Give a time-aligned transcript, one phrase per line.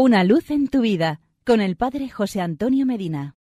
[0.00, 3.34] Una luz en tu vida con el Padre José Antonio Medina.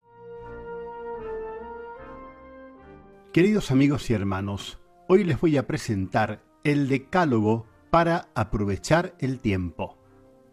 [3.31, 9.99] Queridos amigos y hermanos, hoy les voy a presentar el decálogo para aprovechar el tiempo.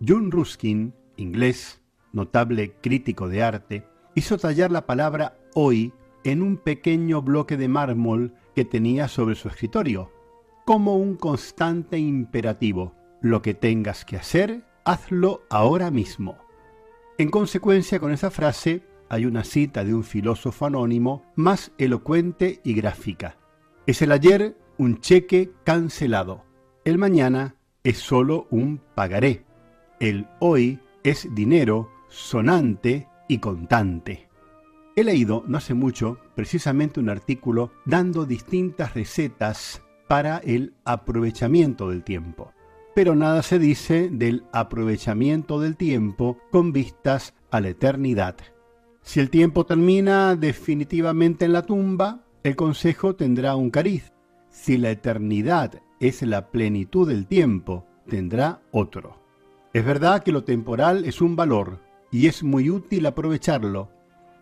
[0.06, 1.82] John Ruskin, inglés,
[2.12, 5.94] notable crítico de arte, hizo tallar la palabra hoy
[6.26, 10.12] en un pequeño bloque de mármol que tenía sobre su escritorio,
[10.66, 12.94] como un constante imperativo.
[13.22, 16.38] Lo que tengas que hacer, hazlo ahora mismo.
[17.18, 22.74] En consecuencia con esa frase hay una cita de un filósofo anónimo más elocuente y
[22.74, 23.38] gráfica.
[23.86, 26.46] Es el ayer un cheque cancelado.
[26.84, 29.46] El mañana es solo un pagaré.
[30.00, 34.30] El hoy es dinero sonante y contante.
[34.96, 42.04] He leído no hace mucho precisamente un artículo dando distintas recetas para el aprovechamiento del
[42.04, 42.54] tiempo.
[42.96, 48.36] Pero nada se dice del aprovechamiento del tiempo con vistas a la eternidad.
[49.02, 54.14] Si el tiempo termina definitivamente en la tumba, el consejo tendrá un cariz.
[54.50, 59.24] Si la eternidad es la plenitud del tiempo, tendrá otro.
[59.74, 61.80] Es verdad que lo temporal es un valor
[62.12, 63.90] y es muy útil aprovecharlo,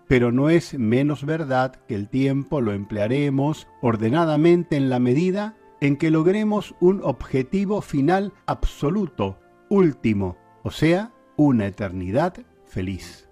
[0.07, 5.97] pero no es menos verdad que el tiempo lo emplearemos ordenadamente en la medida en
[5.97, 13.27] que logremos un objetivo final absoluto, último, o sea, una eternidad feliz.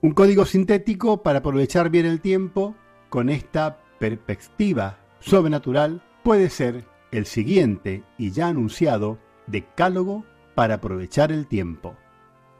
[0.00, 2.74] Un código sintético para aprovechar bien el tiempo
[3.10, 11.46] con esta perspectiva sobrenatural puede ser el siguiente y ya anunciado decálogo para aprovechar el
[11.46, 11.94] tiempo.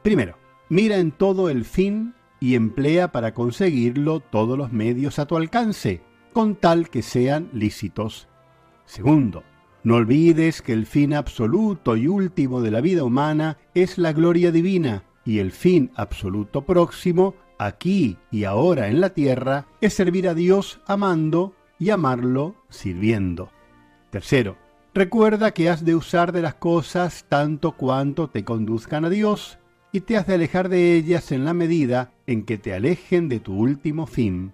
[0.03, 0.37] Primero,
[0.69, 6.03] mira en todo el fin y emplea para conseguirlo todos los medios a tu alcance,
[6.31, 8.27] con tal que sean lícitos
[8.85, 9.43] Segundo,
[9.83, 14.51] no olvides que el fin absoluto y último de la vida humana es la gloria
[14.51, 20.33] divina y el fin absoluto próximo, aquí y ahora en la tierra, es servir a
[20.33, 23.51] Dios amando y amarlo sirviendo.
[24.11, 24.57] Tercero,
[24.93, 29.59] recuerda que has de usar de las cosas tanto cuanto te conduzcan a Dios
[29.91, 33.39] y te has de alejar de ellas en la medida en que te alejen de
[33.39, 34.53] tu último fin.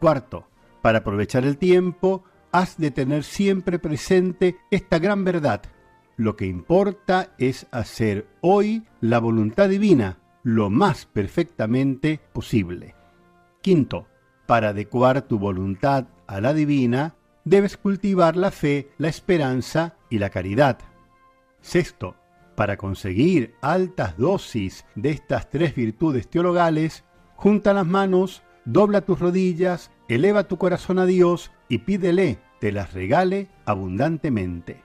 [0.00, 0.46] Cuarto,
[0.82, 5.62] para aprovechar el tiempo, has de tener siempre presente esta gran verdad.
[6.16, 12.94] Lo que importa es hacer hoy la voluntad divina lo más perfectamente posible.
[13.62, 14.06] Quinto,
[14.46, 20.30] para adecuar tu voluntad a la divina, debes cultivar la fe, la esperanza y la
[20.30, 20.78] caridad.
[21.60, 22.16] Sexto,
[22.54, 27.04] para conseguir altas dosis de estas tres virtudes teologales,
[27.36, 32.92] junta las manos, dobla tus rodillas, eleva tu corazón a Dios y pídele te las
[32.92, 34.82] regale abundantemente.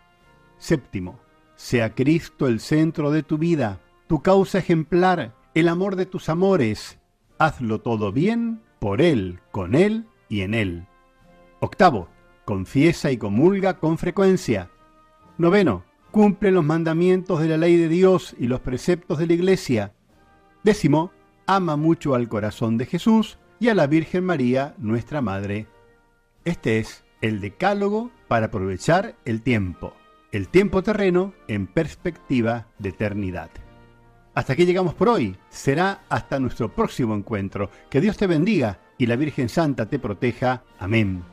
[0.58, 1.20] Séptimo,
[1.56, 7.00] sea Cristo el centro de tu vida, tu causa ejemplar, el amor de tus amores.
[7.38, 10.88] Hazlo todo bien, por Él, con Él y en Él.
[11.60, 12.08] Octavo,
[12.46, 14.70] confiesa y comulga con frecuencia.
[15.38, 19.94] Noveno, cumple los mandamientos de la ley de Dios y los preceptos de la Iglesia.
[20.64, 21.12] Décimo,
[21.46, 25.68] ama mucho al corazón de Jesús y a la Virgen María, nuestra Madre.
[26.44, 29.94] Este es el decálogo para aprovechar el tiempo,
[30.32, 33.50] el tiempo terreno en perspectiva de eternidad.
[34.34, 35.38] Hasta aquí llegamos por hoy.
[35.50, 37.70] Será hasta nuestro próximo encuentro.
[37.90, 40.64] Que Dios te bendiga y la Virgen Santa te proteja.
[40.78, 41.24] Amén.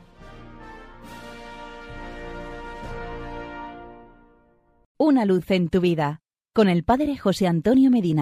[4.97, 6.21] Una luz en tu vida
[6.53, 8.21] con el Padre José Antonio Medina.